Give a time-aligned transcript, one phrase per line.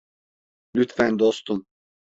[0.75, 1.65] Lütfen dostum.